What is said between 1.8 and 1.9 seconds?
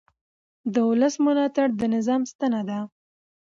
د